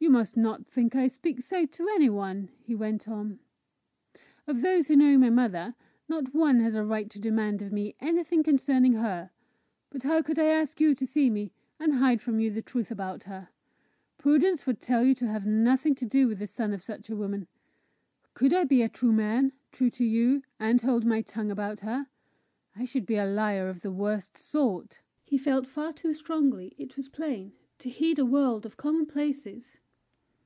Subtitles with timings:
[0.00, 3.40] "You must not think I speak so to any one," he went on.
[4.46, 5.74] "Of those who know my mother,
[6.08, 9.30] not one has a right to demand of me anything concerning her.
[9.90, 12.90] But how could I ask you to see me, and hide from you the truth
[12.90, 13.50] about her?
[14.16, 17.16] Prudence would tell you to have nothing to do with the son of such a
[17.16, 17.46] woman:
[18.32, 22.06] could I be a true man, true to you, and hold my tongue about her?
[22.74, 26.96] I should be a liar of the worst sort!" He felt far too strongly, it
[26.96, 29.78] was plain, to heed a world of commonplaces.